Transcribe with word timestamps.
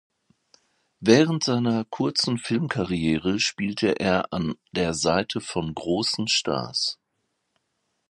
Während 1.01 1.43
seiner 1.43 1.85
kurzen 1.85 2.39
Filmkarriere 2.39 3.39
spielte 3.39 3.99
er 3.99 4.33
an 4.33 4.55
der 4.71 4.95
Seite 4.95 5.41
von 5.41 5.75
großen 5.75 6.27
Stars. 6.27 6.97